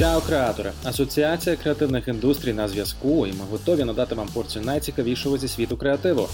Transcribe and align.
Чао, 0.00 0.20
креатори! 0.20 0.72
Асоціація 0.84 1.56
креативних 1.56 2.08
індустрій 2.08 2.52
на 2.52 2.68
зв'язку, 2.68 3.26
і 3.26 3.32
ми 3.32 3.44
готові 3.50 3.84
надати 3.84 4.14
вам 4.14 4.28
порцію 4.34 4.64
найцікавішого 4.64 5.38
зі 5.38 5.48
світу 5.48 5.76
креативу. 5.76 6.28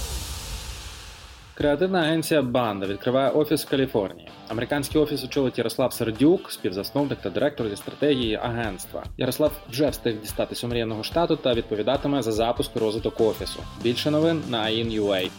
Креативна 1.55 2.01
агенція 2.01 2.43
Банда 2.43 2.87
відкриває 2.87 3.31
офіс 3.31 3.65
в 3.65 3.69
Каліфорнії. 3.69 4.29
Американський 4.49 5.01
офіс 5.01 5.25
очолить 5.25 5.59
Ярослав 5.59 5.93
Сердюк, 5.93 6.53
співзасновник 6.53 7.19
та 7.23 7.31
директор 7.31 7.69
зі 7.69 7.77
стратегії 7.77 8.35
агентства. 8.35 9.05
Ярослав 9.19 9.53
вже 9.71 9.89
встиг 9.89 10.21
дістатись 10.21 10.65
омріяного 10.65 11.03
штату 11.03 11.37
та 11.37 11.55
відповідатиме 11.55 12.23
за 12.23 12.33
запуск 12.33 12.71
і 12.77 12.79
розвиток 12.79 13.21
офісу. 13.21 13.61
Більше 13.83 14.11
новин 14.11 14.43
на 14.49 14.65
AIN.UA. 14.65 15.31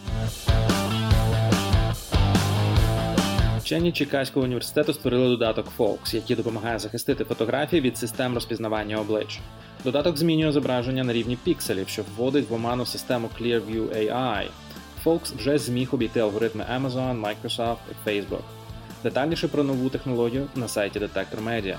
Вчені 3.68 3.92
Чикаського 3.92 4.44
університету 4.44 4.94
створили 4.94 5.28
додаток 5.28 5.68
Fox, 5.78 6.16
який 6.16 6.36
допомагає 6.36 6.80
захистити 6.80 7.24
фотографії 7.24 7.82
від 7.82 7.98
систем 7.98 8.34
розпізнавання 8.34 8.98
облич. 8.98 9.40
Додаток 9.84 10.18
змінює 10.18 10.52
зображення 10.52 11.04
на 11.04 11.14
рівні 11.14 11.38
пікселів, 11.44 11.88
що 11.88 12.04
вводить 12.04 12.50
в 12.50 12.54
оману 12.54 12.86
систему 12.86 13.30
Clearview 13.40 13.90
AI. 13.98 14.46
Folks 15.06 15.38
вже 15.38 15.58
зміг 15.58 15.90
обійти 15.92 16.20
алгоритми 16.20 16.66
Amazon, 16.76 17.22
Microsoft 17.22 17.78
і 17.92 18.10
Facebook. 18.10 18.44
Детальніше 19.04 19.48
про 19.48 19.64
нову 19.64 19.90
технологію 19.90 20.48
на 20.56 20.68
сайті 20.68 21.00
Detector 21.00 21.44
Media. 21.44 21.76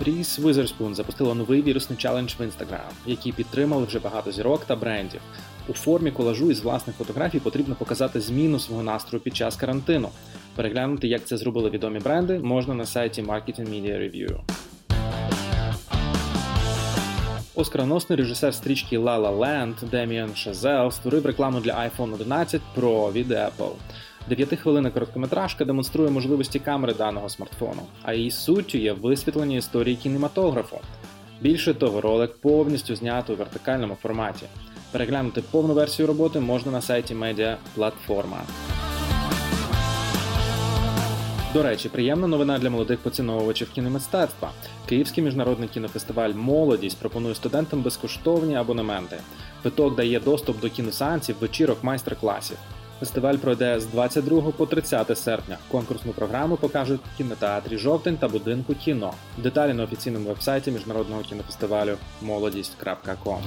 Ріс 0.00 0.40
Witherspoon 0.40 0.94
запустила 0.94 1.34
новий 1.34 1.62
вірусний 1.62 1.98
челендж 1.98 2.34
в 2.38 2.42
Instagram, 2.42 2.90
який 3.06 3.32
підтримали 3.32 3.84
вже 3.84 3.98
багато 3.98 4.32
зірок 4.32 4.64
та 4.64 4.76
брендів. 4.76 5.20
У 5.68 5.72
формі 5.72 6.10
колажу 6.10 6.50
із 6.50 6.60
власних 6.60 6.96
фотографій 6.96 7.40
потрібно 7.40 7.74
показати 7.74 8.20
зміну 8.20 8.58
свого 8.58 8.82
настрою 8.82 9.22
під 9.22 9.36
час 9.36 9.56
карантину. 9.56 10.08
Переглянути, 10.56 11.08
як 11.08 11.24
це 11.24 11.36
зробили 11.36 11.70
відомі 11.70 11.98
бренди, 11.98 12.38
можна 12.38 12.74
на 12.74 12.86
сайті 12.86 13.22
Marketing 13.22 13.68
Media 13.68 13.98
Review. 13.98 14.40
Оскароносний 17.54 18.18
режисер 18.18 18.54
стрічки 18.54 18.98
La 18.98 19.20
La 19.20 19.38
Land 19.38 19.88
Деміан 19.90 20.34
Шазел 20.34 20.90
створив 20.90 21.26
рекламу 21.26 21.60
для 21.60 21.72
iPhone 21.72 22.14
11 22.14 22.62
Pro 22.76 23.12
від 23.12 23.30
Apple. 23.30 23.72
Дев'ятихвилинна 24.28 24.90
короткометражка 24.90 25.64
демонструє 25.64 26.10
можливості 26.10 26.58
камери 26.58 26.94
даного 26.94 27.28
смартфону, 27.28 27.82
а 28.02 28.14
її 28.14 28.30
суттю 28.30 28.78
є 28.78 28.92
висвітлення 28.92 29.56
історії 29.56 29.96
кінематографу. 29.96 30.78
Більше 31.40 31.74
того, 31.74 32.00
ролик 32.00 32.36
повністю 32.36 32.96
знято 32.96 33.32
у 33.32 33.36
вертикальному 33.36 33.96
форматі. 34.02 34.46
Переглянути 34.92 35.42
повну 35.50 35.74
версію 35.74 36.06
роботи 36.06 36.40
можна 36.40 36.72
на 36.72 36.80
сайті 36.80 37.14
Media 37.14 37.56
Платформа. 37.74 38.42
До 41.54 41.62
речі, 41.62 41.88
приємна 41.88 42.26
новина 42.26 42.58
для 42.58 42.70
молодих 42.70 42.98
поціновувачів 42.98 43.70
кіномистецтва. 43.70 44.50
Київський 44.88 45.24
міжнародний 45.24 45.68
кінофестиваль 45.68 46.32
Молодість 46.32 46.98
пропонує 46.98 47.34
студентам 47.34 47.82
безкоштовні 47.82 48.56
абонементи. 48.56 49.16
Квиток 49.62 49.96
дає 49.96 50.20
доступ 50.20 50.60
до 50.60 50.70
кіносеансів, 50.70 51.36
вечірок, 51.40 51.84
майстер-класів. 51.84 52.56
Фестиваль 53.04 53.36
пройде 53.36 53.80
з 53.80 53.86
22 53.86 54.42
по 54.42 54.66
30 54.66 55.18
серпня. 55.18 55.58
Конкурсну 55.70 56.12
програму 56.12 56.56
покажуть 56.56 57.00
в 57.14 57.16
кінотеатрі 57.16 57.78
Жовтень 57.78 58.16
та 58.16 58.28
будинку 58.28 58.74
кіно. 58.74 59.12
Деталі 59.38 59.72
на 59.72 59.84
офіційному 59.84 60.28
вебсайті 60.28 60.70
міжнародного 60.70 61.22
кінофестивалю 61.22 61.96
молодість.com 62.22 63.38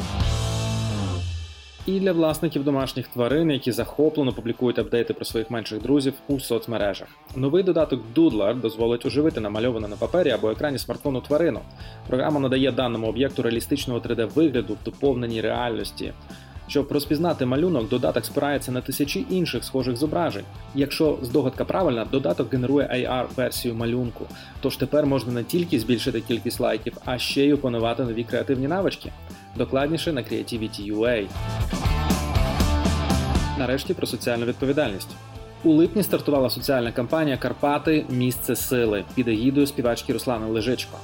і 1.86 2.00
для 2.00 2.12
власників 2.12 2.64
домашніх 2.64 3.08
тварин, 3.08 3.52
які 3.52 3.72
захоплено 3.72 4.34
публікують 4.34 4.80
апдейти 4.80 5.14
про 5.14 5.26
своїх 5.26 5.52
менших 5.52 5.82
друзів 5.82 6.14
у 6.28 6.40
соцмережах. 6.40 7.08
Новий 7.36 7.64
додаток 7.64 8.02
Doodler 8.16 8.62
дозволить 8.62 9.06
оживити 9.06 9.40
намальовану 9.40 9.88
на 9.88 9.96
папері 9.96 10.32
або 10.32 10.52
екрані 10.52 10.78
смартфону 10.78 11.22
тварину. 11.22 11.60
Програма 12.08 12.40
надає 12.40 12.72
даному 12.72 13.08
об'єкту 13.08 13.42
реалістичного 13.42 14.00
3D-вигляду 14.00 14.74
в 14.74 14.84
доповненій 14.86 15.42
реальності. 15.42 16.14
Щоб 16.68 16.92
розпізнати 16.92 17.46
малюнок, 17.46 17.90
додаток 17.90 18.26
спирається 18.26 18.72
на 18.72 18.82
тисячі 18.82 19.26
інших 19.30 19.64
схожих 19.64 19.98
зображень. 19.98 20.46
Якщо 20.76 21.18
здогадка 21.22 21.66
правильна, 21.66 22.06
додаток 22.12 22.54
генерує 22.54 22.88
AR-версію 22.88 23.76
малюнку. 23.76 24.26
Тож 24.62 24.78
тепер 24.78 25.06
можна 25.06 25.34
не 25.34 25.44
тільки 25.44 25.80
збільшити 25.80 26.22
кількість 26.22 26.60
лайків, 26.60 26.94
а 27.06 27.18
ще 27.18 27.46
й 27.46 27.52
опанувати 27.52 28.04
нові 28.04 28.24
креативні 28.24 28.68
навички. 28.68 29.12
Докладніше 29.56 30.14
на 30.14 30.22
Creativity.ua. 30.22 31.26
Нарешті 33.60 33.94
про 33.94 34.08
соціальну 34.08 34.46
відповідальність. 34.46 35.10
У 35.64 35.74
липні 35.74 36.04
стартувала 36.04 36.50
соціальна 36.50 36.92
кампанія 36.92 37.38
Карпати 37.38 38.06
Місце 38.10 38.56
сили 38.56 39.04
під 39.16 39.28
егідою 39.28 39.68
співачки 39.68 40.14
Руслани 40.14 40.48
Лежичко. 40.48 40.98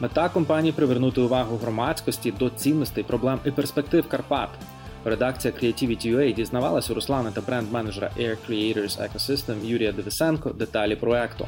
Мета 0.00 0.28
компанії 0.28 0.72
привернути 0.72 1.20
увагу 1.20 1.56
громадськості 1.56 2.32
до 2.38 2.50
цінностей, 2.50 3.04
проблем 3.04 3.38
і 3.44 3.50
перспектив 3.50 4.08
Карпат. 4.08 4.48
Редакція 5.08 5.54
Creativity.ua 5.54 6.34
дізнавалася 6.34 6.92
у 6.92 6.94
Руслани 6.94 7.30
та 7.34 7.40
бренд-менеджера 7.40 8.10
Air 8.18 8.36
Creators 8.48 8.98
Ecosystem 8.98 9.64
Юрія 9.64 9.92
Девисенко 9.92 10.50
деталі 10.50 10.96
проекту. 10.96 11.46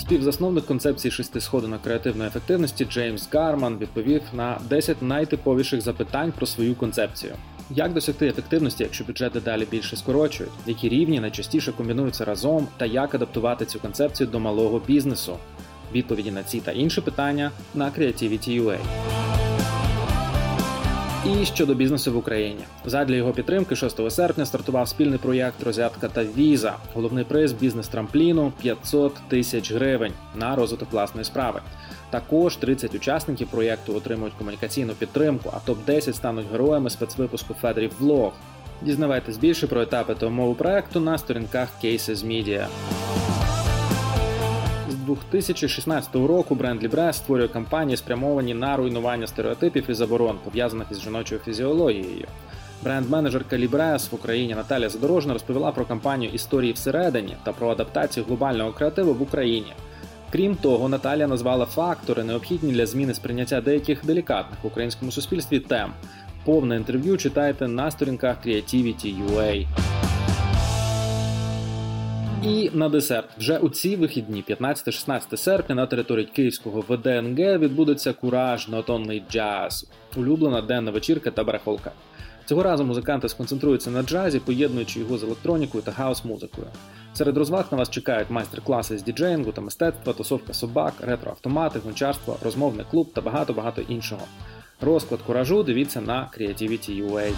Співзасновник 0.00 0.66
концепції 0.66 1.12
шести 1.12 1.40
сходинок 1.40 1.82
креативної 1.82 2.28
ефективності 2.28 2.84
Джеймс 2.84 3.28
Гарман 3.32 3.78
відповів 3.78 4.22
на 4.32 4.58
10 4.70 5.02
найтиповіших 5.02 5.80
запитань 5.80 6.32
про 6.32 6.46
свою 6.46 6.74
концепцію. 6.74 7.32
Як 7.70 7.92
досягти 7.92 8.26
ефективності, 8.26 8.82
якщо 8.82 9.04
бюджети 9.04 9.40
далі 9.40 9.66
більше 9.70 9.96
скорочують, 9.96 10.52
які 10.66 10.88
рівні 10.88 11.20
найчастіше 11.20 11.72
комбінуються 11.72 12.24
разом, 12.24 12.68
та 12.76 12.86
як 12.86 13.14
адаптувати 13.14 13.64
цю 13.64 13.80
концепцію 13.80 14.26
до 14.26 14.40
малого 14.40 14.82
бізнесу? 14.86 15.36
Відповіді 15.94 16.30
на 16.30 16.42
ці 16.42 16.60
та 16.60 16.72
інші 16.72 17.00
питання 17.00 17.50
на 17.74 17.90
Creativity.ua. 17.90 18.78
І 21.26 21.44
щодо 21.44 21.74
бізнесу 21.74 22.12
в 22.12 22.16
Україні, 22.16 22.60
задля 22.84 23.14
його 23.14 23.32
підтримки 23.32 23.76
6 23.76 24.10
серпня 24.10 24.46
стартував 24.46 24.88
спільний 24.88 25.18
проєкт 25.18 25.62
Розятка 25.62 26.08
та 26.08 26.24
Віза. 26.24 26.74
Головний 26.94 27.24
приз 27.24 27.52
бізнес 27.52 27.88
трампліну 27.88 28.52
500 28.62 29.14
тисяч 29.28 29.72
гривень 29.72 30.12
на 30.34 30.56
розвиток 30.56 30.92
власної 30.92 31.24
справи. 31.24 31.60
Також 32.10 32.56
30 32.56 32.94
учасників 32.94 33.48
проєкту 33.48 33.96
отримують 33.96 34.34
комунікаційну 34.34 34.92
підтримку, 34.92 35.50
а 35.56 35.66
топ 35.66 35.84
10 35.84 36.16
стануть 36.16 36.50
героями 36.52 36.90
спецвипуску 36.90 37.54
Федрів 37.54 37.92
Влог. 37.98 38.32
Дізнавайтесь 38.82 39.36
більше 39.36 39.66
про 39.66 39.82
етапи 39.82 40.14
та 40.14 40.26
умови 40.26 40.54
проекту 40.54 41.00
на 41.00 41.18
сторінках 41.18 41.68
Cases 41.84 42.26
Media. 42.26 42.66
2016 45.06 46.14
року 46.14 46.54
бренд 46.54 46.82
Libre 46.82 47.12
створює 47.12 47.48
кампанії, 47.48 47.96
спрямовані 47.96 48.54
на 48.54 48.76
руйнування 48.76 49.26
стереотипів 49.26 49.90
і 49.90 49.94
заборон, 49.94 50.38
пов'язаних 50.44 50.86
із 50.90 51.00
жіночою 51.00 51.40
фізіологією. 51.44 52.26
Бренд-менеджерка 52.84 53.56
Libres 53.56 54.10
в 54.10 54.14
Україні 54.14 54.54
Наталя 54.54 54.88
Задорожна 54.88 55.32
розповіла 55.32 55.72
про 55.72 55.84
кампанію 55.84 56.30
історії 56.30 56.72
всередині 56.72 57.36
та 57.44 57.52
про 57.52 57.68
адаптацію 57.70 58.26
глобального 58.26 58.72
креативу 58.72 59.14
в 59.14 59.22
Україні. 59.22 59.72
Крім 60.32 60.56
того, 60.56 60.88
Наталя 60.88 61.26
назвала 61.26 61.66
фактори, 61.66 62.24
необхідні 62.24 62.72
для 62.72 62.86
зміни 62.86 63.14
сприйняття 63.14 63.60
деяких 63.60 64.06
делікатних 64.06 64.58
в 64.62 64.66
українському 64.66 65.12
суспільстві 65.12 65.60
тем. 65.60 65.92
Повне 66.44 66.76
інтерв'ю 66.76 67.16
читайте 67.16 67.68
на 67.68 67.90
сторінках 67.90 68.46
Creativity.ua. 68.46 69.66
І 72.46 72.70
на 72.74 72.88
десерт 72.88 73.28
вже 73.38 73.58
у 73.58 73.68
ці 73.68 73.96
вихідні, 73.96 74.44
15-16 74.48 75.36
серпня, 75.36 75.74
на 75.74 75.86
території 75.86 76.26
київського 76.26 76.84
ВДНГ 76.88 77.58
відбудеться 77.58 78.12
кураж 78.12 78.68
Only 78.68 79.22
Jazz, 79.34 79.84
улюблена 80.16 80.62
денна 80.62 80.90
вечірка 80.90 81.30
та 81.30 81.44
барахолка. 81.44 81.92
Цього 82.44 82.62
разу 82.62 82.84
музиканти 82.84 83.28
сконцентруються 83.28 83.90
на 83.90 84.02
джазі, 84.02 84.38
поєднуючи 84.38 85.00
його 85.00 85.18
з 85.18 85.22
електронікою 85.22 85.84
та 85.84 85.92
хаос-музикою. 85.92 86.66
Серед 87.14 87.36
розваг 87.36 87.66
на 87.70 87.78
вас 87.78 87.90
чекають 87.90 88.30
майстер-класи 88.30 88.98
з 88.98 89.02
діджеїнгу 89.02 89.52
та 89.52 89.60
мистецтва, 89.60 90.12
тусовка 90.12 90.54
собак, 90.54 90.94
ретро-автомати, 91.00 91.78
гончарство, 91.84 92.36
розмовний 92.42 92.86
клуб 92.90 93.12
та 93.12 93.20
багато-багато 93.20 93.82
іншого. 93.82 94.22
Розклад 94.80 95.22
куражу 95.22 95.62
дивіться 95.62 96.00
на 96.00 96.30
Creativity.ua. 96.38 97.32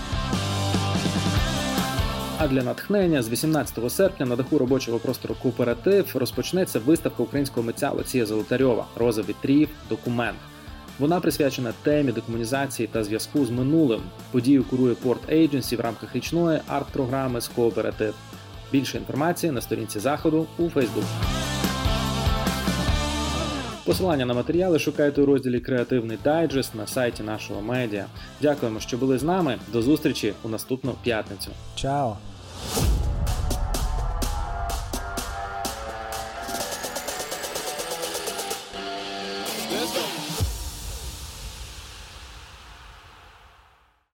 А 2.41 2.49
для 2.49 2.63
натхнення 2.63 3.23
з 3.23 3.29
18 3.29 3.93
серпня 3.93 4.27
на 4.27 4.37
даху 4.37 4.59
робочого 4.59 4.99
простору 4.99 5.37
Кооператив 5.43 6.11
розпочнеться 6.15 6.79
виставка 6.79 7.23
українського 7.23 7.67
митця 7.67 7.91
Олексія 7.91 8.27
Золотарьова 8.27 8.87
Роза 8.97 9.23
вітрів. 9.23 9.69
Документ. 9.89 10.39
Вона 10.99 11.21
присвячена 11.21 11.73
темі 11.83 12.13
декомунізації 12.13 12.89
та 12.93 13.05
зв'язку 13.05 13.47
з 13.47 13.51
минулим. 13.51 14.01
Подію 14.31 14.65
курує 14.65 14.95
Порт 14.95 15.29
Agency 15.33 15.77
в 15.77 15.81
рамках 15.81 16.17
річної 16.17 16.61
арт-програми 16.69 17.41
з 17.41 17.49
кооператив. 17.49 18.15
Більше 18.73 18.99
інформації 18.99 19.53
на 19.53 19.61
сторінці 19.61 20.01
заходу 20.01 20.47
у 20.59 20.63
Facebook. 20.63 21.38
Посилання 23.89 24.25
на 24.27 24.35
матеріали 24.35 24.79
шукайте 24.79 25.23
у 25.23 25.27
розділі 25.27 25.61
Креативний 25.61 26.19
дайджест 26.25 26.75
на 26.75 26.87
сайті 26.87 27.23
нашого 27.23 27.63
медіа. 27.63 28.07
Дякуємо, 28.43 28.81
що 28.81 28.97
були 28.97 29.19
з 29.19 29.23
нами. 29.23 29.59
До 29.73 29.83
зустрічі 29.83 30.33
у 30.43 30.49
наступну 30.49 30.95
п'ятницю. 31.03 31.51
Чао! 31.75 32.17